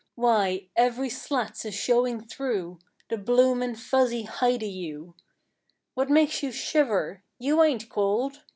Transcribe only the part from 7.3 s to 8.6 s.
You ain't cold!